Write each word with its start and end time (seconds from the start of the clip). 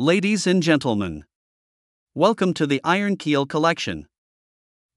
Ladies 0.00 0.46
and 0.46 0.62
gentlemen, 0.62 1.26
welcome 2.14 2.54
to 2.54 2.66
the 2.66 2.80
Iron 2.82 3.16
Keel 3.16 3.44
Collection. 3.44 4.06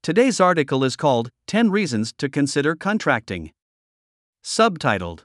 Today's 0.02 0.40
article 0.40 0.82
is 0.82 0.96
called 0.96 1.28
10 1.46 1.70
Reasons 1.70 2.14
to 2.14 2.30
Consider 2.30 2.74
Contracting. 2.74 3.52
Subtitled 4.42 5.24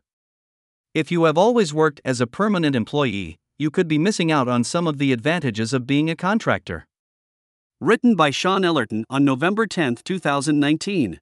If 0.94 1.14
you 1.14 1.24
have 1.24 1.38
always 1.38 1.74
worked 1.74 2.02
as 2.04 2.20
a 2.20 2.28
permanent 2.28 2.76
employee, 2.76 3.38
you 3.58 3.72
could 3.72 3.88
be 3.88 3.98
missing 3.98 4.34
out 4.34 4.50
on 4.50 4.66
some 4.66 4.86
of 4.86 4.98
the 4.98 5.14
advantages 5.14 5.72
of 5.72 5.88
being 5.88 6.10
a 6.10 6.16
contractor. 6.18 6.86
Written 7.80 8.18
by 8.18 8.32
Shôn 8.32 8.66
Ellerton 8.66 9.06
on 9.10 9.24
November 9.24 9.66
10, 9.66 10.00
2019. 10.04 11.22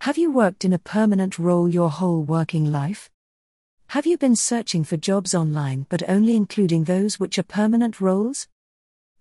Have 0.00 0.18
you 0.18 0.32
worked 0.32 0.64
in 0.64 0.72
a 0.72 0.80
permanent 0.80 1.38
role 1.38 1.68
your 1.68 1.90
whole 1.90 2.24
working 2.24 2.72
life? 2.72 3.08
Have 3.88 4.06
you 4.06 4.18
been 4.18 4.36
searching 4.36 4.82
for 4.84 4.96
jobs 4.96 5.34
online 5.34 5.86
but 5.88 6.08
only 6.08 6.34
including 6.34 6.84
those 6.84 7.20
which 7.20 7.38
are 7.38 7.44
permanent 7.44 8.00
roles? 8.00 8.48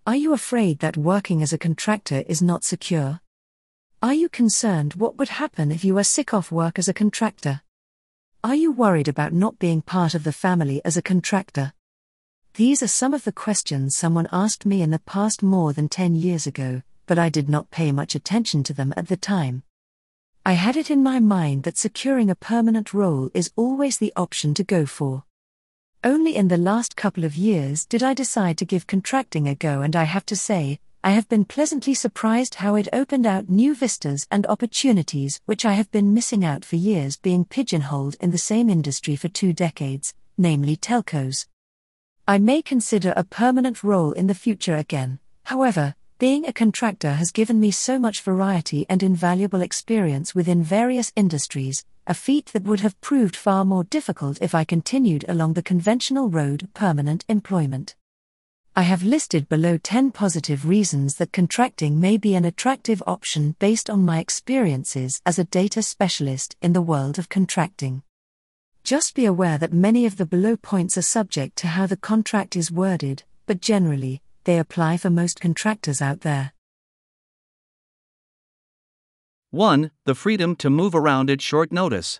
Are 0.07 0.15
you 0.15 0.33
afraid 0.33 0.79
that 0.79 0.97
working 0.97 1.41
as 1.41 1.53
a 1.53 1.57
contractor 1.57 2.23
is 2.27 2.41
not 2.41 2.63
secure? 2.63 3.21
Are 4.01 4.13
you 4.13 4.29
concerned 4.29 4.95
what 4.95 5.17
would 5.17 5.29
happen 5.29 5.71
if 5.71 5.85
you 5.85 5.93
were 5.93 6.03
sick 6.03 6.33
off 6.33 6.51
work 6.51 6.77
as 6.77 6.87
a 6.87 6.93
contractor? 6.93 7.61
Are 8.43 8.55
you 8.55 8.71
worried 8.71 9.07
about 9.07 9.31
not 9.31 9.59
being 9.59 9.81
part 9.81 10.13
of 10.13 10.25
the 10.25 10.33
family 10.33 10.81
as 10.83 10.97
a 10.97 11.01
contractor? 11.01 11.73
These 12.55 12.83
are 12.83 12.87
some 12.87 13.13
of 13.13 13.23
the 13.23 13.31
questions 13.31 13.95
someone 13.95 14.27
asked 14.31 14.65
me 14.65 14.81
in 14.81 14.91
the 14.91 14.99
past 14.99 15.41
more 15.41 15.71
than 15.71 15.87
10 15.87 16.15
years 16.15 16.45
ago, 16.45 16.81
but 17.05 17.17
I 17.17 17.29
did 17.29 17.47
not 17.47 17.71
pay 17.71 17.91
much 17.91 18.15
attention 18.15 18.63
to 18.63 18.73
them 18.73 18.93
at 18.97 19.07
the 19.07 19.17
time. 19.17 19.63
I 20.45 20.53
had 20.53 20.75
it 20.75 20.91
in 20.91 21.01
my 21.01 21.21
mind 21.21 21.63
that 21.63 21.77
securing 21.77 22.29
a 22.29 22.35
permanent 22.35 22.93
role 22.93 23.31
is 23.33 23.53
always 23.55 23.97
the 23.97 24.11
option 24.17 24.53
to 24.55 24.63
go 24.65 24.85
for. 24.85 25.23
Only 26.03 26.35
in 26.35 26.49
the 26.49 26.57
last 26.57 26.97
couple 26.97 27.23
of 27.23 27.37
years 27.37 27.85
did 27.85 28.03
I 28.03 28.13
decide 28.13 28.57
to 28.57 28.65
give 28.65 28.85
contracting 28.85 29.47
a 29.47 29.55
go, 29.55 29.81
and 29.81 29.95
I 29.95 30.03
have 30.03 30.25
to 30.25 30.35
say, 30.35 30.81
I 31.01 31.11
have 31.11 31.29
been 31.29 31.45
pleasantly 31.45 31.93
surprised 31.93 32.55
how 32.55 32.75
it 32.75 32.89
opened 32.91 33.25
out 33.25 33.47
new 33.47 33.73
vistas 33.73 34.27
and 34.29 34.45
opportunities 34.47 35.39
which 35.45 35.63
I 35.63 35.73
have 35.73 35.89
been 35.91 36.13
missing 36.13 36.43
out 36.43 36.65
for 36.65 36.75
years 36.75 37.15
being 37.15 37.45
pigeonholed 37.45 38.17
in 38.19 38.31
the 38.31 38.37
same 38.37 38.69
industry 38.69 39.15
for 39.15 39.29
two 39.29 39.53
decades, 39.53 40.13
namely 40.37 40.75
telcos. 40.75 41.45
I 42.27 42.37
may 42.37 42.61
consider 42.61 43.13
a 43.15 43.23
permanent 43.23 43.81
role 43.81 44.11
in 44.11 44.27
the 44.27 44.35
future 44.35 44.75
again, 44.75 45.19
however, 45.43 45.95
being 46.23 46.47
a 46.47 46.53
contractor 46.53 47.15
has 47.15 47.33
given 47.33 47.59
me 47.59 47.69
so 47.69 47.99
much 47.99 48.21
variety 48.21 48.85
and 48.87 49.03
invaluable 49.03 49.59
experience 49.59 50.33
within 50.33 50.63
various 50.63 51.11
industries, 51.17 51.83
a 52.07 52.13
feat 52.13 52.45
that 52.53 52.63
would 52.63 52.79
have 52.79 53.01
proved 53.01 53.35
far 53.35 53.65
more 53.65 53.83
difficult 53.83 54.41
if 54.41 54.55
I 54.55 54.63
continued 54.63 55.25
along 55.27 55.51
the 55.51 55.61
conventional 55.61 56.29
road 56.29 56.69
permanent 56.73 57.25
employment. 57.27 57.97
I 58.73 58.83
have 58.83 59.03
listed 59.03 59.49
below 59.49 59.77
10 59.77 60.11
positive 60.11 60.65
reasons 60.65 61.15
that 61.15 61.33
contracting 61.33 61.99
may 61.99 62.15
be 62.15 62.35
an 62.35 62.45
attractive 62.45 63.03
option 63.05 63.57
based 63.59 63.89
on 63.89 64.05
my 64.05 64.19
experiences 64.19 65.21
as 65.25 65.37
a 65.37 65.43
data 65.43 65.81
specialist 65.81 66.55
in 66.61 66.71
the 66.71 66.81
world 66.81 67.19
of 67.19 67.27
contracting. 67.27 68.01
Just 68.85 69.13
be 69.13 69.25
aware 69.25 69.57
that 69.57 69.73
many 69.73 70.05
of 70.05 70.15
the 70.15 70.25
below 70.25 70.55
points 70.55 70.97
are 70.97 71.01
subject 71.01 71.57
to 71.57 71.67
how 71.67 71.85
the 71.85 71.97
contract 71.97 72.55
is 72.55 72.71
worded, 72.71 73.23
but 73.45 73.59
generally, 73.59 74.21
they 74.43 74.59
apply 74.59 74.97
for 74.97 75.09
most 75.09 75.39
contractors 75.39 76.01
out 76.01 76.21
there. 76.21 76.53
1. 79.51 79.91
The 80.05 80.15
freedom 80.15 80.55
to 80.55 80.69
move 80.69 80.95
around 80.95 81.29
at 81.29 81.41
short 81.41 81.71
notice. 81.71 82.19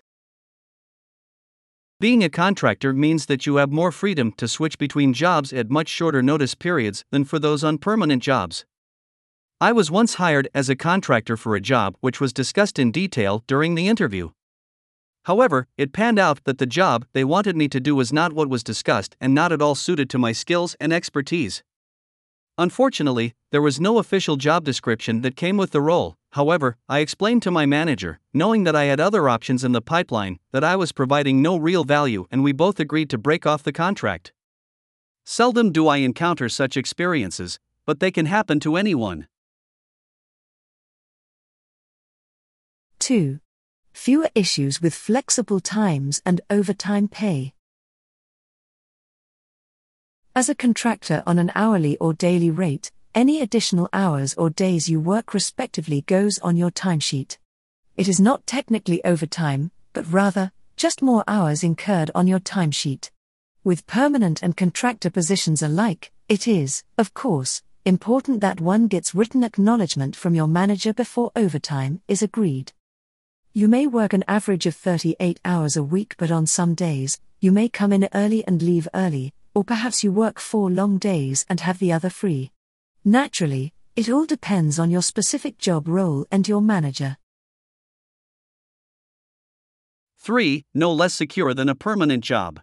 Being 2.00 2.22
a 2.22 2.28
contractor 2.28 2.92
means 2.92 3.26
that 3.26 3.46
you 3.46 3.56
have 3.56 3.72
more 3.72 3.90
freedom 3.90 4.32
to 4.32 4.46
switch 4.46 4.78
between 4.78 5.12
jobs 5.12 5.52
at 5.52 5.70
much 5.70 5.88
shorter 5.88 6.22
notice 6.22 6.54
periods 6.54 7.04
than 7.10 7.24
for 7.24 7.38
those 7.38 7.64
on 7.64 7.78
permanent 7.78 8.22
jobs. 8.22 8.64
I 9.60 9.72
was 9.72 9.90
once 9.90 10.14
hired 10.14 10.48
as 10.54 10.68
a 10.68 10.76
contractor 10.76 11.36
for 11.36 11.56
a 11.56 11.60
job 11.60 11.96
which 12.00 12.20
was 12.20 12.32
discussed 12.32 12.78
in 12.78 12.92
detail 12.92 13.42
during 13.46 13.74
the 13.74 13.88
interview. 13.88 14.30
However, 15.24 15.66
it 15.78 15.92
panned 15.92 16.18
out 16.18 16.44
that 16.44 16.58
the 16.58 16.66
job 16.66 17.06
they 17.14 17.24
wanted 17.24 17.56
me 17.56 17.68
to 17.68 17.80
do 17.80 17.94
was 17.94 18.12
not 18.12 18.32
what 18.32 18.50
was 18.50 18.62
discussed 18.62 19.16
and 19.20 19.34
not 19.34 19.52
at 19.52 19.62
all 19.62 19.74
suited 19.74 20.10
to 20.10 20.18
my 20.18 20.32
skills 20.32 20.76
and 20.78 20.92
expertise. 20.92 21.62
Unfortunately, 22.56 23.34
there 23.50 23.62
was 23.62 23.80
no 23.80 23.98
official 23.98 24.36
job 24.36 24.64
description 24.64 25.22
that 25.22 25.34
came 25.34 25.56
with 25.56 25.72
the 25.72 25.80
role. 25.80 26.16
However, 26.32 26.76
I 26.88 27.00
explained 27.00 27.42
to 27.42 27.50
my 27.50 27.66
manager, 27.66 28.20
knowing 28.32 28.62
that 28.64 28.76
I 28.76 28.84
had 28.84 29.00
other 29.00 29.28
options 29.28 29.64
in 29.64 29.72
the 29.72 29.80
pipeline, 29.80 30.38
that 30.52 30.62
I 30.62 30.76
was 30.76 30.92
providing 30.92 31.42
no 31.42 31.56
real 31.56 31.82
value 31.82 32.26
and 32.30 32.44
we 32.44 32.52
both 32.52 32.78
agreed 32.78 33.10
to 33.10 33.18
break 33.18 33.44
off 33.44 33.64
the 33.64 33.72
contract. 33.72 34.32
Seldom 35.24 35.72
do 35.72 35.88
I 35.88 35.96
encounter 35.96 36.48
such 36.48 36.76
experiences, 36.76 37.58
but 37.86 37.98
they 37.98 38.10
can 38.10 38.26
happen 38.26 38.60
to 38.60 38.76
anyone. 38.76 39.26
2. 43.00 43.40
Fewer 43.92 44.30
issues 44.34 44.80
with 44.80 44.94
flexible 44.94 45.60
times 45.60 46.22
and 46.24 46.40
overtime 46.50 47.08
pay. 47.08 47.53
As 50.36 50.48
a 50.48 50.54
contractor 50.56 51.22
on 51.28 51.38
an 51.38 51.52
hourly 51.54 51.96
or 51.98 52.12
daily 52.12 52.50
rate, 52.50 52.90
any 53.14 53.40
additional 53.40 53.88
hours 53.92 54.34
or 54.34 54.50
days 54.50 54.88
you 54.88 54.98
work 54.98 55.32
respectively 55.32 56.00
goes 56.00 56.40
on 56.40 56.56
your 56.56 56.72
timesheet. 56.72 57.38
It 57.96 58.08
is 58.08 58.18
not 58.18 58.44
technically 58.44 59.04
overtime, 59.04 59.70
but 59.92 60.12
rather, 60.12 60.50
just 60.76 61.02
more 61.02 61.22
hours 61.28 61.62
incurred 61.62 62.10
on 62.16 62.26
your 62.26 62.40
timesheet. 62.40 63.12
With 63.62 63.86
permanent 63.86 64.42
and 64.42 64.56
contractor 64.56 65.08
positions 65.08 65.62
alike, 65.62 66.10
it 66.28 66.48
is, 66.48 66.82
of 66.98 67.14
course, 67.14 67.62
important 67.84 68.40
that 68.40 68.60
one 68.60 68.88
gets 68.88 69.14
written 69.14 69.44
acknowledgement 69.44 70.16
from 70.16 70.34
your 70.34 70.48
manager 70.48 70.92
before 70.92 71.30
overtime 71.36 72.00
is 72.08 72.22
agreed. 72.22 72.72
You 73.52 73.68
may 73.68 73.86
work 73.86 74.12
an 74.12 74.24
average 74.26 74.66
of 74.66 74.74
38 74.74 75.38
hours 75.44 75.76
a 75.76 75.84
week, 75.84 76.16
but 76.18 76.32
on 76.32 76.48
some 76.48 76.74
days, 76.74 77.20
you 77.38 77.52
may 77.52 77.68
come 77.68 77.92
in 77.92 78.08
early 78.12 78.44
and 78.48 78.60
leave 78.60 78.88
early, 78.94 79.32
or 79.54 79.64
perhaps 79.64 80.02
you 80.02 80.12
work 80.12 80.38
four 80.40 80.70
long 80.70 80.98
days 80.98 81.46
and 81.48 81.60
have 81.60 81.78
the 81.78 81.92
other 81.92 82.10
free. 82.10 82.50
Naturally, 83.04 83.72
it 83.96 84.08
all 84.08 84.26
depends 84.26 84.78
on 84.78 84.90
your 84.90 85.02
specific 85.02 85.58
job 85.58 85.86
role 85.86 86.26
and 86.30 86.48
your 86.48 86.60
manager. 86.60 87.16
3. 90.18 90.64
No 90.74 90.90
less 90.92 91.14
secure 91.14 91.52
than 91.52 91.68
a 91.68 91.74
permanent 91.74 92.24
job. 92.24 92.60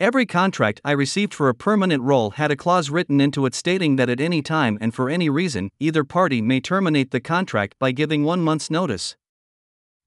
Every 0.00 0.24
contract 0.24 0.80
I 0.82 0.92
received 0.92 1.34
for 1.34 1.50
a 1.50 1.54
permanent 1.54 2.02
role 2.02 2.30
had 2.30 2.50
a 2.50 2.56
clause 2.56 2.88
written 2.88 3.20
into 3.20 3.44
it 3.44 3.54
stating 3.54 3.96
that 3.96 4.08
at 4.08 4.18
any 4.18 4.40
time 4.40 4.78
and 4.80 4.94
for 4.94 5.10
any 5.10 5.28
reason, 5.28 5.68
either 5.78 6.04
party 6.04 6.40
may 6.40 6.58
terminate 6.58 7.10
the 7.10 7.20
contract 7.20 7.74
by 7.78 7.92
giving 7.92 8.24
one 8.24 8.40
month's 8.40 8.70
notice. 8.70 9.16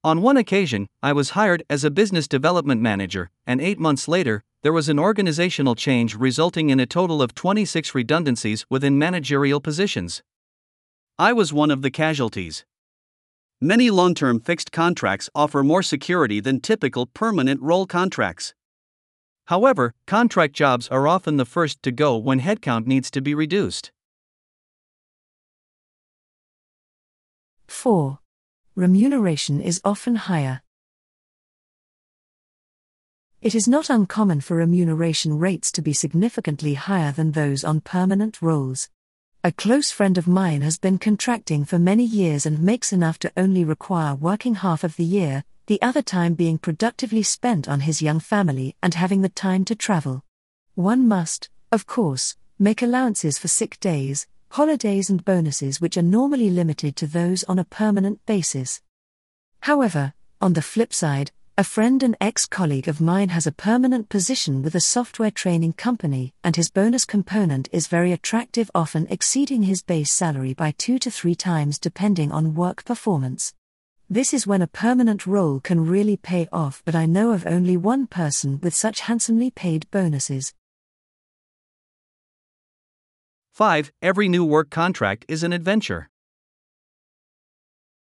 On 0.05 0.21
one 0.21 0.35
occasion, 0.35 0.89
I 1.01 1.13
was 1.13 1.29
hired 1.29 1.63
as 1.69 1.85
a 1.85 1.91
business 1.91 2.27
development 2.27 2.81
manager, 2.81 3.29
and 3.47 3.61
eight 3.61 3.79
months 3.79 4.09
later, 4.09 4.43
there 4.61 4.73
was 4.73 4.89
an 4.89 4.99
organizational 4.99 5.75
change 5.75 6.13
resulting 6.15 6.69
in 6.69 6.79
a 6.81 6.85
total 6.85 7.21
of 7.21 7.33
26 7.33 7.95
redundancies 7.95 8.65
within 8.69 8.99
managerial 8.99 9.61
positions. 9.61 10.21
I 11.17 11.31
was 11.31 11.53
one 11.53 11.71
of 11.71 11.83
the 11.83 11.91
casualties. 11.91 12.65
Many 13.61 13.89
long 13.89 14.13
term 14.13 14.41
fixed 14.41 14.73
contracts 14.73 15.29
offer 15.33 15.63
more 15.63 15.83
security 15.83 16.41
than 16.41 16.59
typical 16.59 17.05
permanent 17.05 17.61
role 17.61 17.85
contracts. 17.85 18.53
However, 19.45 19.93
contract 20.05 20.53
jobs 20.53 20.89
are 20.89 21.07
often 21.07 21.37
the 21.37 21.45
first 21.45 21.81
to 21.83 21.91
go 21.93 22.17
when 22.17 22.41
headcount 22.41 22.87
needs 22.87 23.09
to 23.11 23.21
be 23.21 23.33
reduced. 23.33 23.93
4 27.67 28.19
remuneration 28.75 29.61
is 29.61 29.79
often 29.83 30.15
higher. 30.15 30.61
It 33.39 33.53
is 33.53 33.67
not 33.67 33.89
uncommon 33.89 34.41
for 34.41 34.55
remuneration 34.55 35.37
rates 35.37 35.71
to 35.73 35.81
be 35.81 35.93
significantly 35.93 36.73
higher 36.73 37.11
than 37.11 37.33
those 37.33 37.63
on 37.63 37.81
permanent 37.81 38.41
roles. 38.41 38.89
A 39.43 39.51
close 39.51 39.91
friend 39.91 40.17
of 40.17 40.27
mine 40.27 40.61
has 40.61 40.79
been 40.79 40.97
contracting 40.97 41.65
for 41.65 41.77
many 41.77 42.03
years 42.03 42.45
and 42.47 42.63
makes 42.63 42.91
enough 42.91 43.19
to 43.19 43.31
only 43.37 43.63
require 43.63 44.15
working 44.15 44.55
half 44.55 44.83
of 44.83 44.95
the 44.95 45.03
year, 45.03 45.43
the 45.67 45.81
other 45.81 46.01
time 46.01 46.33
being 46.33 46.57
productively 46.57 47.21
spent 47.21 47.67
on 47.67 47.81
his 47.81 48.01
young 48.01 48.19
family 48.19 48.75
and 48.81 48.95
having 48.95 49.21
the 49.21 49.29
time 49.29 49.65
to 49.65 49.75
travel. 49.75 50.23
One 50.73 51.07
must, 51.07 51.49
of 51.71 51.85
course, 51.85 52.37
make 52.57 52.81
allowances 52.81 53.37
for 53.37 53.49
sick 53.49 53.79
days, 53.79 54.25
holidays, 54.53 55.09
and 55.09 55.25
bonuses 55.25 55.81
which 55.81 55.97
are 55.97 56.03
normally 56.03 56.51
limited 56.51 56.95
to 56.95 57.07
those 57.07 57.43
on 57.45 57.57
a 57.57 57.65
permanent 57.65 58.23
basis. 58.27 58.81
However, 59.61 60.13
on 60.39 60.53
the 60.53 60.61
flip 60.61 60.93
side, 60.93 61.31
a 61.57 61.63
friend 61.63 62.03
and 62.03 62.15
ex 62.21 62.45
colleague 62.45 62.87
of 62.87 63.01
mine 63.01 63.29
has 63.29 63.47
a 63.47 63.51
permanent 63.51 64.09
position 64.09 64.61
with 64.61 64.75
a 64.75 64.79
software 64.79 65.31
training 65.31 65.73
company, 65.73 66.35
and 66.43 66.55
his 66.55 66.69
bonus 66.69 67.03
component 67.03 67.67
is 67.71 67.87
very 67.87 68.11
attractive, 68.11 68.69
often 68.75 69.07
exceeding 69.09 69.63
his 69.63 69.81
base 69.81 70.11
salary 70.11 70.53
by 70.53 70.69
two 70.77 70.99
to 70.99 71.09
three 71.09 71.35
times 71.35 71.79
depending 71.79 72.31
on 72.31 72.53
work 72.53 72.85
performance. 72.85 73.55
This 74.07 74.35
is 74.35 74.45
when 74.45 74.61
a 74.61 74.67
permanent 74.67 75.25
role 75.25 75.61
can 75.61 75.87
really 75.87 76.17
pay 76.17 76.47
off, 76.51 76.83
but 76.85 76.93
I 76.93 77.07
know 77.07 77.31
of 77.31 77.47
only 77.47 77.75
one 77.75 78.05
person 78.05 78.59
with 78.61 78.75
such 78.75 78.99
handsomely 78.99 79.49
paid 79.49 79.89
bonuses. 79.89 80.53
5. 83.53 83.91
Every 84.01 84.27
new 84.27 84.43
work 84.43 84.71
contract 84.71 85.25
is 85.27 85.43
an 85.43 85.53
adventure. 85.53 86.09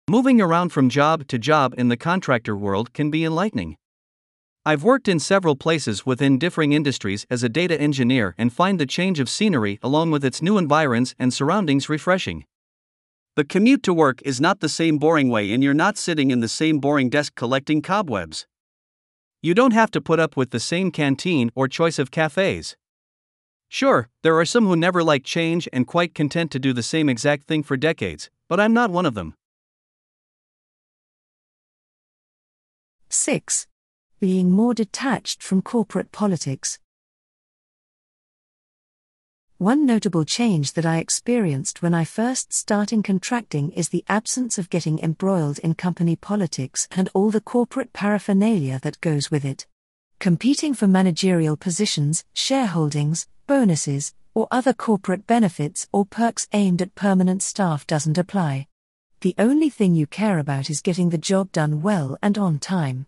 Moving 0.08 0.40
around 0.40 0.70
from 0.70 0.88
job 0.88 1.28
to 1.28 1.38
job 1.38 1.74
in 1.76 1.90
the 1.90 1.96
contractor 1.98 2.56
world 2.56 2.94
can 2.94 3.10
be 3.10 3.22
enlightening. 3.22 3.76
I've 4.64 4.82
worked 4.82 5.08
in 5.08 5.18
several 5.18 5.54
places 5.54 6.06
within 6.06 6.38
differing 6.38 6.72
industries 6.72 7.26
as 7.28 7.42
a 7.42 7.50
data 7.50 7.78
engineer 7.78 8.34
and 8.38 8.50
find 8.50 8.80
the 8.80 8.86
change 8.86 9.20
of 9.20 9.28
scenery 9.28 9.78
along 9.82 10.10
with 10.10 10.24
its 10.24 10.40
new 10.40 10.56
environs 10.56 11.14
and 11.18 11.34
surroundings 11.34 11.86
refreshing. 11.86 12.46
The 13.36 13.44
commute 13.44 13.82
to 13.82 13.92
work 13.92 14.22
is 14.22 14.40
not 14.40 14.60
the 14.60 14.70
same 14.70 14.96
boring 14.96 15.28
way, 15.28 15.52
and 15.52 15.62
you're 15.62 15.74
not 15.74 15.98
sitting 15.98 16.30
in 16.30 16.40
the 16.40 16.48
same 16.48 16.78
boring 16.78 17.10
desk 17.10 17.34
collecting 17.34 17.82
cobwebs. 17.82 18.46
You 19.42 19.52
don't 19.52 19.74
have 19.74 19.90
to 19.90 20.00
put 20.00 20.18
up 20.18 20.34
with 20.34 20.50
the 20.50 20.60
same 20.60 20.90
canteen 20.90 21.50
or 21.54 21.68
choice 21.68 21.98
of 21.98 22.10
cafes. 22.10 22.74
Sure, 23.74 24.10
there 24.20 24.38
are 24.38 24.44
some 24.44 24.66
who 24.66 24.76
never 24.76 25.02
like 25.02 25.24
change 25.24 25.66
and 25.72 25.86
quite 25.86 26.14
content 26.14 26.50
to 26.50 26.58
do 26.58 26.74
the 26.74 26.82
same 26.82 27.08
exact 27.08 27.44
thing 27.44 27.62
for 27.62 27.74
decades, 27.74 28.28
but 28.46 28.60
I'm 28.60 28.74
not 28.74 28.90
one 28.90 29.06
of 29.06 29.14
them. 29.14 29.32
6. 33.08 33.66
Being 34.20 34.50
more 34.50 34.74
detached 34.74 35.42
from 35.42 35.62
corporate 35.62 36.12
politics. 36.12 36.80
One 39.56 39.86
notable 39.86 40.26
change 40.26 40.74
that 40.74 40.84
I 40.84 40.98
experienced 40.98 41.80
when 41.80 41.94
I 41.94 42.04
first 42.04 42.52
started 42.52 43.02
contracting 43.04 43.70
is 43.70 43.88
the 43.88 44.04
absence 44.06 44.58
of 44.58 44.68
getting 44.68 44.98
embroiled 44.98 45.58
in 45.60 45.76
company 45.76 46.14
politics 46.14 46.88
and 46.90 47.08
all 47.14 47.30
the 47.30 47.40
corporate 47.40 47.94
paraphernalia 47.94 48.80
that 48.82 49.00
goes 49.00 49.30
with 49.30 49.46
it. 49.46 49.66
Competing 50.18 50.74
for 50.74 50.86
managerial 50.86 51.56
positions, 51.56 52.22
shareholdings, 52.34 53.26
bonuses, 53.46 54.14
or 54.34 54.48
other 54.50 54.72
corporate 54.72 55.26
benefits 55.26 55.88
or 55.92 56.04
perks 56.04 56.48
aimed 56.52 56.80
at 56.82 56.94
permanent 56.94 57.42
staff 57.42 57.86
doesn't 57.86 58.18
apply. 58.18 58.66
The 59.20 59.34
only 59.38 59.70
thing 59.70 59.94
you 59.94 60.06
care 60.06 60.38
about 60.38 60.70
is 60.70 60.80
getting 60.80 61.10
the 61.10 61.18
job 61.18 61.52
done 61.52 61.82
well 61.82 62.18
and 62.22 62.36
on 62.36 62.58
time. 62.58 63.06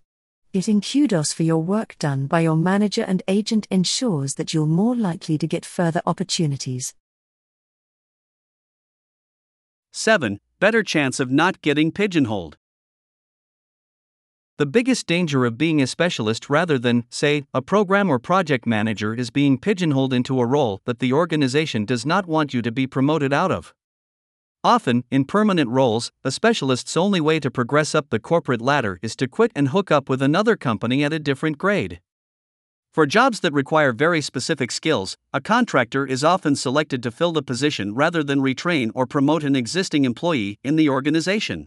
Getting 0.53 0.81
kudos 0.81 1.33
for 1.33 1.43
your 1.43 1.63
work 1.63 1.97
done 1.99 2.27
by 2.27 2.41
your 2.41 2.57
manager 2.57 3.03
and 3.03 3.23
agent 3.27 3.67
ensures 3.71 4.35
that 4.35 4.55
you're 4.55 4.67
more 4.67 4.95
likely 4.95 5.37
to 5.39 5.49
get 5.49 5.65
further 5.65 6.01
opportunities. 6.07 6.95
7. 9.93 10.39
Better 10.61 10.83
chance 10.83 11.19
of 11.19 11.31
not 11.31 11.61
getting 11.61 11.91
pigeonholed. 11.91 12.57
The 14.57 14.67
biggest 14.67 15.09
danger 15.09 15.45
of 15.45 15.59
being 15.59 15.83
a 15.83 15.87
specialist 15.89 16.49
rather 16.49 16.79
than, 16.79 17.07
say, 17.11 17.43
a 17.53 17.61
program 17.61 18.09
or 18.09 18.21
project 18.21 18.69
manager 18.69 19.13
is 19.13 19.31
being 19.31 19.59
pigeonholed 19.59 20.13
into 20.13 20.39
a 20.39 20.47
role 20.47 20.81
that 20.85 21.01
the 21.01 21.13
organization 21.13 21.85
does 21.85 22.07
not 22.07 22.27
want 22.27 22.55
you 22.55 22.63
to 22.63 22.71
be 22.71 22.87
promoted 22.87 23.33
out 23.33 23.51
of. 23.51 23.75
Often, 24.63 25.03
in 25.11 25.25
permanent 25.25 25.71
roles, 25.71 26.13
a 26.23 26.31
specialist's 26.31 26.97
only 26.97 27.21
way 27.21 27.41
to 27.41 27.51
progress 27.51 27.97
up 27.97 28.11
the 28.11 28.21
corporate 28.21 28.63
ladder 28.63 29.01
is 29.03 29.17
to 29.17 29.27
quit 29.27 29.51
and 29.57 29.71
hook 29.71 29.91
up 29.91 30.09
with 30.09 30.23
another 30.23 30.55
company 30.55 31.03
at 31.03 31.13
a 31.13 31.19
different 31.19 31.59
grade. 31.59 32.01
For 32.93 33.07
jobs 33.07 33.41
that 33.41 33.53
require 33.53 33.93
very 33.93 34.21
specific 34.21 34.71
skills, 34.71 35.17
a 35.33 35.41
contractor 35.41 36.07
is 36.07 36.23
often 36.23 36.55
selected 36.55 37.03
to 37.03 37.11
fill 37.11 37.33
the 37.33 37.43
position 37.43 37.93
rather 37.93 38.23
than 38.23 38.39
retrain 38.39 38.93
or 38.95 39.05
promote 39.05 39.43
an 39.43 39.57
existing 39.57 40.05
employee 40.05 40.61
in 40.63 40.77
the 40.77 40.89
organization. 40.89 41.67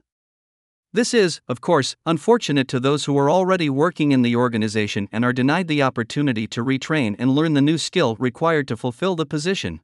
This 0.93 1.13
is, 1.13 1.41
of 1.47 1.61
course, 1.61 1.95
unfortunate 2.05 2.67
to 2.69 2.79
those 2.79 3.05
who 3.05 3.17
are 3.17 3.29
already 3.29 3.69
working 3.69 4.11
in 4.13 4.21
the 4.21 4.35
organization 4.35 5.09
and 5.11 5.25
are 5.25 5.33
denied 5.33 5.67
the 5.67 5.83
opportunity 5.83 6.47
to 6.47 6.63
retrain 6.63 7.15
and 7.19 7.35
learn 7.35 7.53
the 7.53 7.61
new 7.61 7.77
skill 7.77 8.15
required 8.15 8.67
to 8.69 8.77
fulfill 8.77 9.15
the 9.15 9.25
position. 9.25 9.81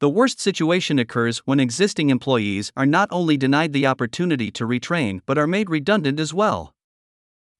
The 0.00 0.08
worst 0.08 0.40
situation 0.40 0.98
occurs 0.98 1.38
when 1.44 1.60
existing 1.60 2.10
employees 2.10 2.72
are 2.76 2.86
not 2.86 3.08
only 3.10 3.36
denied 3.36 3.72
the 3.72 3.86
opportunity 3.86 4.50
to 4.52 4.66
retrain 4.66 5.20
but 5.26 5.36
are 5.36 5.46
made 5.46 5.68
redundant 5.68 6.18
as 6.18 6.32
well. 6.32 6.74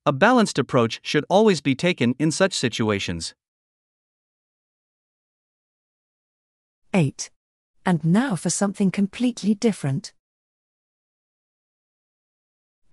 A 0.06 0.12
balanced 0.12 0.58
approach 0.58 1.00
should 1.02 1.24
always 1.28 1.60
be 1.60 1.74
taken 1.74 2.14
in 2.18 2.30
such 2.30 2.54
situations. 2.54 3.34
8. 6.94 7.30
And 7.84 8.04
now 8.04 8.36
for 8.36 8.48
something 8.48 8.90
completely 8.90 9.54
different. 9.54 10.13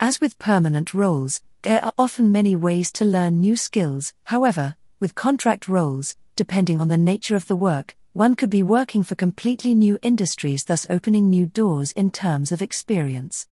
As 0.03 0.19
with 0.19 0.39
permanent 0.39 0.95
roles, 0.95 1.41
there 1.61 1.85
are 1.85 1.93
often 1.95 2.31
many 2.31 2.55
ways 2.55 2.91
to 2.93 3.05
learn 3.05 3.39
new 3.39 3.55
skills. 3.55 4.13
However, 4.23 4.75
with 4.99 5.13
contract 5.13 5.67
roles, 5.67 6.15
depending 6.35 6.81
on 6.81 6.87
the 6.87 6.97
nature 6.97 7.35
of 7.35 7.45
the 7.45 7.55
work, 7.55 7.95
one 8.13 8.35
could 8.35 8.49
be 8.49 8.63
working 8.63 9.03
for 9.03 9.13
completely 9.13 9.75
new 9.75 9.99
industries, 10.01 10.63
thus 10.63 10.87
opening 10.89 11.29
new 11.29 11.45
doors 11.45 11.91
in 11.91 12.09
terms 12.09 12.51
of 12.51 12.63
experience. 12.63 13.47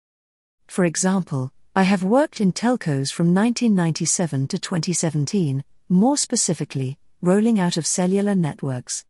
For 0.68 0.84
example, 0.84 1.50
I 1.74 1.82
have 1.82 2.04
worked 2.04 2.40
in 2.40 2.52
telcos 2.52 3.10
from 3.12 3.34
1997 3.34 4.46
to 4.46 4.58
2017, 4.60 5.64
more 5.88 6.16
specifically, 6.16 6.96
rolling 7.20 7.58
out 7.58 7.76
of 7.76 7.88
cellular 7.88 8.36
networks. 8.36 9.04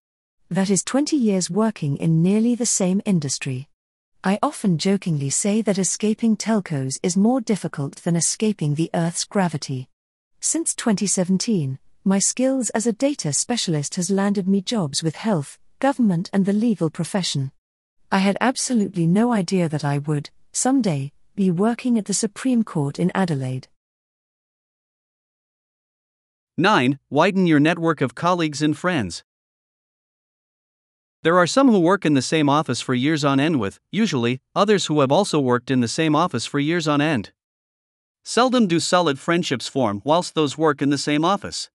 That 0.49 0.71
is 0.71 0.83
20 0.83 1.19
years 1.19 1.51
working 1.51 1.99
in 1.99 2.23
nearly 2.23 2.55
the 2.55 2.65
same 2.65 3.03
industry. 3.05 3.69
I 4.25 4.39
often 4.43 4.79
jokingly 4.79 5.31
say 5.31 5.63
that 5.63 5.79
escaping 5.79 6.37
telcos 6.37 6.99
is 7.03 7.17
more 7.17 7.41
difficult 7.41 7.97
than 7.97 8.17
escaping 8.17 8.75
the 8.75 8.91
Earth's 8.93 9.25
gravity. 9.25 9.89
Since 10.41 10.75
2017, 10.75 11.79
my 12.05 12.19
skills 12.19 12.71
as 12.71 12.87
a 12.87 12.93
data 12.93 13.33
specialist 13.33 13.95
has 13.97 14.11
landed 14.11 14.49
me 14.49 14.61
jobs 14.61 15.03
with 15.03 15.17
health, 15.17 15.59
government, 15.79 16.31
and 16.33 16.45
the 16.45 16.53
legal 16.53 16.91
profession. 16.91 17.53
I 18.11 18.19
had 18.19 18.37
absolutely 18.41 19.07
no 19.07 19.33
idea 19.33 19.69
that 19.69 19.85
I 19.85 19.99
would, 19.99 20.31
someday, 20.53 21.13
be 21.35 21.51
working 21.51 21.99
at 21.99 22.07
the 22.07 22.15
Supreme 22.15 22.65
Court 22.65 22.99
in 22.99 23.13
Adelaide. 23.15 23.69
9. 26.57 26.99
Widen 27.11 27.47
your 27.47 27.61
network 27.61 28.01
of 28.01 28.15
colleagues 28.15 28.63
and 28.63 28.77
friends. 28.77 29.23
There 31.27 31.39
are 31.39 31.47
some 31.49 31.67
who 31.73 31.81
work 31.81 32.05
in 32.05 32.15
the 32.15 32.23
same 32.23 32.49
office 32.49 32.81
for 32.81 32.95
years 32.95 33.25
on 33.25 33.41
end 33.41 33.59
with, 33.59 33.81
usually, 33.91 34.41
others 34.55 34.87
who 34.87 35.01
have 35.01 35.11
also 35.11 35.41
worked 35.41 35.73
in 35.73 35.81
the 35.81 35.89
same 35.89 36.15
office 36.15 36.47
for 36.47 36.61
years 36.61 36.87
on 36.87 37.01
end. 37.01 37.33
Seldom 38.25 38.69
do 38.69 38.79
solid 38.79 39.19
friendships 39.19 39.67
form 39.67 40.03
whilst 40.05 40.37
those 40.37 40.57
work 40.57 40.81
in 40.81 40.91
the 40.91 40.97
same 40.97 41.25
office. 41.25 41.69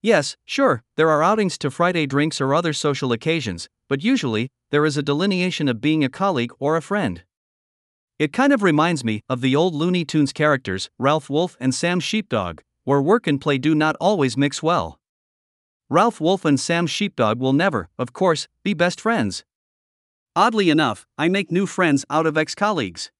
Yes, 0.00 0.38
sure, 0.46 0.82
there 0.96 1.10
are 1.10 1.22
outings 1.22 1.58
to 1.58 1.70
Friday 1.70 2.06
drinks 2.06 2.40
or 2.40 2.54
other 2.54 2.72
social 2.72 3.12
occasions, 3.12 3.68
but 3.86 4.02
usually, 4.02 4.48
there 4.70 4.86
is 4.86 4.96
a 4.96 5.02
delineation 5.02 5.68
of 5.68 5.82
being 5.82 6.02
a 6.02 6.08
colleague 6.08 6.54
or 6.58 6.78
a 6.78 6.80
friend. 6.80 7.22
It 8.18 8.32
kind 8.32 8.50
of 8.50 8.62
reminds 8.62 9.04
me 9.04 9.20
of 9.28 9.42
the 9.42 9.54
old 9.54 9.74
Looney 9.74 10.06
Tunes 10.06 10.32
characters, 10.32 10.88
Ralph 10.98 11.28
Wolf 11.28 11.54
and 11.60 11.74
Sam 11.74 12.00
Sheepdog, 12.00 12.62
where 12.84 13.02
work 13.02 13.26
and 13.26 13.38
play 13.38 13.58
do 13.58 13.74
not 13.74 13.94
always 14.00 14.38
mix 14.38 14.62
well. 14.62 14.98
Ralph 15.94 16.20
Wolf 16.20 16.44
and 16.44 16.58
Sam 16.58 16.88
Sheepdog 16.88 17.38
will 17.38 17.52
never, 17.52 17.88
of 18.00 18.12
course, 18.12 18.48
be 18.64 18.74
best 18.74 19.00
friends. 19.00 19.44
Oddly 20.34 20.68
enough, 20.68 21.06
I 21.16 21.28
make 21.28 21.52
new 21.52 21.66
friends 21.66 22.04
out 22.10 22.26
of 22.26 22.36
ex 22.36 22.52
colleagues. 22.52 23.12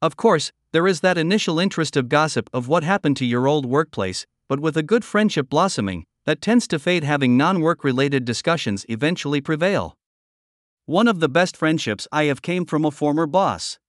Of 0.00 0.16
course, 0.16 0.52
there 0.70 0.86
is 0.86 1.00
that 1.00 1.18
initial 1.18 1.58
interest 1.58 1.96
of 1.96 2.08
gossip 2.08 2.48
of 2.52 2.68
what 2.68 2.84
happened 2.84 3.16
to 3.16 3.26
your 3.26 3.48
old 3.48 3.66
workplace, 3.66 4.24
but 4.46 4.60
with 4.60 4.76
a 4.76 4.84
good 4.84 5.04
friendship 5.04 5.48
blossoming, 5.48 6.06
that 6.26 6.40
tends 6.40 6.68
to 6.68 6.78
fade 6.78 7.02
having 7.02 7.36
non 7.36 7.60
work 7.60 7.82
related 7.82 8.24
discussions 8.24 8.86
eventually 8.88 9.40
prevail. 9.40 9.96
One 10.86 11.08
of 11.08 11.18
the 11.18 11.28
best 11.28 11.56
friendships 11.56 12.06
I 12.12 12.26
have 12.26 12.40
came 12.40 12.66
from 12.66 12.84
a 12.84 12.92
former 12.92 13.26
boss. 13.26 13.80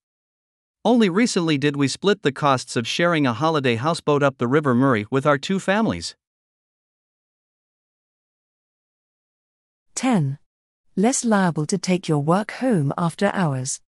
Only 0.84 1.08
recently 1.08 1.56
did 1.56 1.76
we 1.76 1.86
split 1.86 2.24
the 2.24 2.32
costs 2.32 2.74
of 2.74 2.84
sharing 2.84 3.28
a 3.28 3.32
holiday 3.32 3.76
houseboat 3.76 4.24
up 4.24 4.38
the 4.38 4.48
River 4.48 4.74
Murray 4.74 5.06
with 5.08 5.24
our 5.24 5.38
two 5.38 5.60
families. 5.60 6.16
10. 10.02 10.36
Less 10.96 11.24
liable 11.24 11.64
to 11.64 11.78
take 11.78 12.08
your 12.08 12.18
work 12.18 12.50
home 12.54 12.92
after 12.98 13.30
hours. 13.32 13.80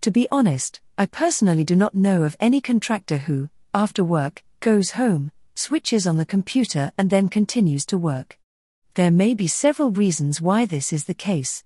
To 0.00 0.10
be 0.10 0.26
honest, 0.32 0.80
I 0.98 1.06
personally 1.06 1.62
do 1.62 1.76
not 1.76 1.94
know 1.94 2.24
of 2.24 2.36
any 2.40 2.60
contractor 2.60 3.18
who, 3.18 3.48
after 3.72 4.02
work, 4.02 4.42
goes 4.58 4.98
home, 4.98 5.30
switches 5.54 6.08
on 6.08 6.16
the 6.16 6.26
computer, 6.26 6.90
and 6.98 7.08
then 7.08 7.28
continues 7.28 7.86
to 7.86 7.96
work. 7.96 8.36
There 8.94 9.12
may 9.12 9.32
be 9.32 9.46
several 9.46 9.92
reasons 9.92 10.40
why 10.40 10.66
this 10.66 10.92
is 10.92 11.04
the 11.04 11.14
case. 11.14 11.62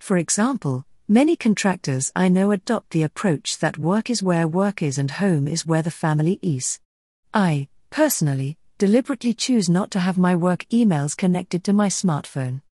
For 0.00 0.16
example, 0.16 0.84
many 1.06 1.36
contractors 1.36 2.10
I 2.16 2.28
know 2.28 2.50
adopt 2.50 2.90
the 2.90 3.04
approach 3.04 3.58
that 3.58 3.78
work 3.78 4.10
is 4.10 4.20
where 4.20 4.48
work 4.48 4.82
is 4.82 4.98
and 4.98 5.12
home 5.12 5.46
is 5.46 5.64
where 5.64 5.82
the 5.82 5.92
family 5.92 6.40
is. 6.42 6.80
I, 7.32 7.68
personally, 7.88 8.58
deliberately 8.80 9.34
choose 9.34 9.68
not 9.68 9.90
to 9.90 10.00
have 10.00 10.16
my 10.16 10.34
work 10.34 10.64
emails 10.70 11.14
connected 11.14 11.62
to 11.62 11.70
my 11.70 11.86
smartphone. 11.86 12.62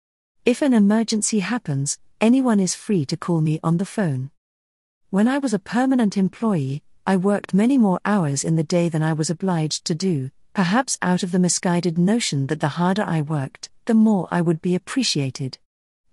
If 0.47 0.63
an 0.63 0.73
emergency 0.73 1.41
happens, 1.41 1.99
anyone 2.19 2.61
is 2.61 2.75
free 2.75 3.05
to 3.05 3.17
call 3.19 3.43
me 3.43 3.61
on 3.63 3.77
the 3.77 3.85
phone. 3.85 4.31
When 5.11 5.29
I 5.29 5.37
was 5.37 5.53
a 5.53 5.59
permanent 5.59 6.17
employee, 6.17 6.83
I 7.07 7.19
worked 7.19 7.53
many 7.53 7.77
more 7.77 8.01
hours 8.07 8.43
in 8.43 8.57
the 8.57 8.65
day 8.65 8.89
than 8.89 9.03
I 9.03 9.13
was 9.13 9.29
obliged 9.29 9.85
to 9.85 9.95
do, 9.95 10.31
perhaps 10.55 10.97
out 11.03 11.23
of 11.23 11.31
the 11.31 11.39
misguided 11.39 11.99
notion 11.99 12.47
that 12.47 12.61
the 12.61 12.77
harder 12.81 13.05
I 13.07 13.21
worked, 13.21 13.69
the 13.85 13.93
more 13.93 14.29
I 14.31 14.41
would 14.41 14.63
be 14.63 14.75
appreciated. 14.75 15.59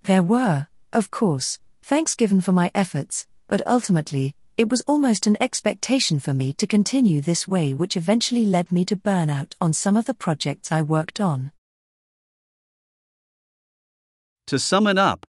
There 0.03 0.23
were, 0.23 0.67
of 0.91 1.09
course, 1.09 1.57
thanks 1.81 2.15
given 2.15 2.41
for 2.41 2.51
my 2.51 2.69
efforts, 2.75 3.27
but 3.47 3.65
ultimately, 3.65 4.35
it 4.57 4.69
was 4.69 4.81
almost 4.88 5.27
an 5.27 5.38
expectation 5.41 6.19
for 6.19 6.33
me 6.33 6.53
to 6.53 6.65
continue 6.65 7.21
this 7.21 7.47
way, 7.47 7.74
which 7.74 7.97
eventually 7.97 8.45
led 8.45 8.71
me 8.71 8.85
to 8.85 8.95
burnout 8.95 9.53
on 9.59 9.74
some 9.74 9.97
of 9.97 10.05
the 10.05 10.13
projects 10.13 10.71
I 10.71 10.81
worked 10.81 11.19
on. 11.19 11.51
To 14.47 14.59
sum 14.59 14.88
it 14.88 14.97
up, 14.97 15.25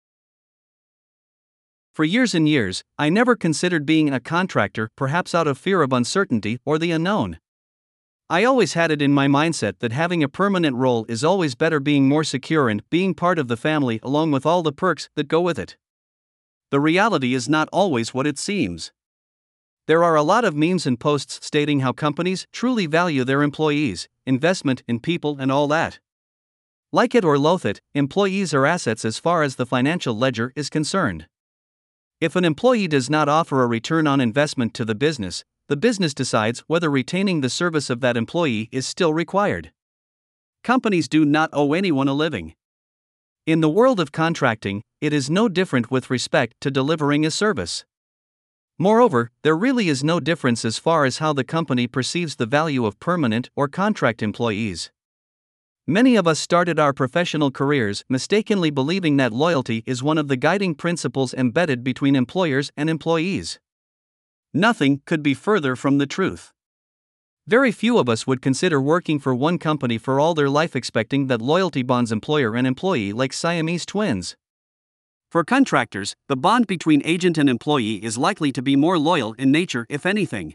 for 1.95 2.05
years 2.05 2.35
and 2.35 2.49
years, 2.49 2.83
I 2.99 3.11
never 3.11 3.37
considered 3.37 3.85
being 3.85 4.15
a 4.15 4.19
contractor, 4.19 4.89
perhaps 4.97 5.35
out 5.35 5.47
of 5.47 5.59
fear 5.59 5.83
of 5.83 5.93
uncertainty 5.93 6.59
or 6.65 6.79
the 6.79 6.91
unknown. 6.91 7.39
I 8.31 8.45
always 8.45 8.73
had 8.73 8.91
it 8.91 9.03
in 9.03 9.13
my 9.13 9.29
mindset 9.29 9.81
that 9.81 9.93
having 9.93 10.23
a 10.23 10.29
permanent 10.29 10.75
role 10.77 11.05
is 11.07 11.23
always 11.23 11.55
better 11.55 11.81
being 11.81 12.09
more 12.09 12.25
secure 12.25 12.71
and 12.71 12.89
being 12.89 13.13
part 13.13 13.39
of 13.39 13.49
the 13.49 13.59
family 13.59 14.01
along 14.03 14.31
with 14.31 14.47
all 14.47 14.63
the 14.63 14.73
perks 14.73 15.11
that 15.17 15.29
go 15.29 15.43
with 15.43 15.59
it. 15.59 15.77
The 16.71 16.81
reality 16.81 17.35
is 17.35 17.47
not 17.47 17.69
always 17.71 18.15
what 18.15 18.27
it 18.27 18.39
seems. 18.39 18.91
There 19.89 20.05
are 20.05 20.15
a 20.15 20.23
lot 20.23 20.45
of 20.45 20.55
memes 20.55 20.87
and 20.87 20.99
posts 20.99 21.45
stating 21.45 21.81
how 21.81 21.93
companies 21.93 22.47
truly 22.53 22.87
value 22.87 23.25
their 23.25 23.43
employees, 23.43 24.09
investment 24.25 24.83
in 24.87 25.01
people, 25.01 25.39
and 25.41 25.51
all 25.51 25.67
that. 25.69 25.99
Like 26.93 27.15
it 27.15 27.25
or 27.25 27.37
loathe 27.37 27.67
it, 27.67 27.81
employees 27.95 28.55
are 28.55 28.67
assets 28.67 29.05
as 29.05 29.19
far 29.19 29.43
as 29.43 29.57
the 29.57 29.67
financial 29.67 30.17
ledger 30.17 30.53
is 30.55 30.71
concerned. 30.71 31.27
If 32.21 32.37
an 32.37 32.45
employee 32.45 32.87
does 32.87 33.11
not 33.11 33.29
offer 33.29 33.63
a 33.63 33.67
return 33.67 34.07
on 34.07 34.21
investment 34.21 34.75
to 34.75 34.85
the 34.85 34.95
business, 34.95 35.43
the 35.69 35.77
business 35.77 36.15
decides 36.15 36.61
whether 36.69 36.89
retaining 36.89 37.41
the 37.41 37.51
service 37.51 37.91
of 37.91 38.01
that 38.01 38.17
employee 38.17 38.69
is 38.71 38.87
still 38.87 39.13
required. 39.13 39.73
Companies 40.63 41.09
do 41.09 41.25
not 41.25 41.51
owe 41.53 41.73
anyone 41.73 42.07
a 42.07 42.15
living. 42.15 42.55
In 43.47 43.61
the 43.61 43.69
world 43.69 43.99
of 43.99 44.13
contracting, 44.13 44.83
it 45.01 45.13
is 45.13 45.29
no 45.29 45.49
different 45.49 45.91
with 45.91 46.11
respect 46.11 46.55
to 46.61 46.71
delivering 46.71 47.27
a 47.27 47.31
service. 47.33 47.85
Moreover, 48.83 49.31
there 49.45 49.57
really 49.57 49.89
is 49.89 50.03
no 50.03 50.19
difference 50.19 50.65
as 50.65 50.77
far 50.77 51.05
as 51.05 51.19
how 51.19 51.33
the 51.33 51.45
company 51.45 51.87
perceives 51.87 52.35
the 52.35 52.47
value 52.47 52.85
of 52.85 52.99
permanent 52.99 53.49
or 53.55 53.69
contract 53.69 54.25
employees. 54.25 54.91
Many 55.87 56.17
of 56.17 56.27
us 56.27 56.41
started 56.41 56.81
our 56.81 56.93
professional 56.93 57.53
careers 57.53 58.03
mistakenly 58.09 58.71
believing 58.71 59.19
that 59.19 59.33
loyalty 59.33 59.85
is 59.87 60.03
one 60.03 60.19
of 60.19 60.27
the 60.27 60.37
guiding 60.37 60.75
principles 60.75 61.33
embedded 61.33 61.85
between 61.85 62.17
employers 62.17 62.73
and 62.77 62.91
employees. 62.91 63.61
Nothing 64.53 65.01
could 65.07 65.23
be 65.23 65.33
further 65.33 65.77
from 65.77 65.99
the 65.99 66.07
truth. 66.17 66.53
Very 67.47 67.71
few 67.71 67.99
of 67.99 68.09
us 68.09 68.27
would 68.27 68.43
consider 68.43 68.81
working 68.81 69.21
for 69.21 69.33
one 69.33 69.59
company 69.59 69.97
for 69.97 70.19
all 70.19 70.35
their 70.35 70.51
life 70.51 70.75
expecting 70.75 71.29
that 71.29 71.41
loyalty 71.41 71.85
bonds 71.85 72.11
employer 72.11 72.57
and 72.57 72.67
employee 72.67 73.13
like 73.13 73.33
Siamese 73.33 73.87
twins. 73.87 74.35
For 75.33 75.45
contractors, 75.45 76.15
the 76.29 76.37
bond 76.37 76.67
between 76.67 77.01
agent 77.07 77.39
and 77.39 77.49
employee 77.49 78.05
is 78.05 78.19
likely 78.19 78.53
to 78.53 78.61
be 78.61 78.77
more 78.77 78.99
loyal 78.99 79.33
in 79.39 79.51
nature, 79.51 79.87
if 79.89 80.05
anything. 80.05 80.53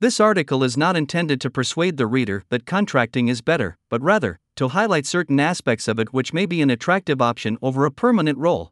This 0.00 0.18
article 0.18 0.64
is 0.64 0.74
not 0.74 0.96
intended 0.96 1.38
to 1.42 1.50
persuade 1.50 1.98
the 1.98 2.06
reader 2.06 2.44
that 2.48 2.64
contracting 2.64 3.28
is 3.28 3.42
better, 3.42 3.76
but 3.90 4.00
rather, 4.00 4.40
to 4.56 4.68
highlight 4.68 5.04
certain 5.04 5.38
aspects 5.38 5.86
of 5.86 5.98
it 5.98 6.14
which 6.14 6.32
may 6.32 6.46
be 6.46 6.62
an 6.62 6.70
attractive 6.70 7.20
option 7.20 7.58
over 7.60 7.84
a 7.84 7.90
permanent 7.90 8.38
role. 8.38 8.70